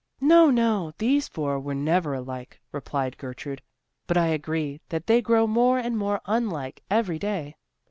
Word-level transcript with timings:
"No, 0.19 0.49
no, 0.49 0.93
these 0.97 1.27
four 1.27 1.59
were 1.59 1.75
never 1.75 2.15
alike," 2.15 2.59
replied 2.71 3.19
Gertrude, 3.19 3.61
"but 4.07 4.17
I 4.17 4.29
agree 4.29 4.81
that 4.89 5.05
they 5.05 5.21
grow 5.21 5.45
more 5.45 5.77
and 5.77 5.95
more 5.95 6.21
unlike 6.25 6.81
every 6.89 7.19
day." 7.19 7.55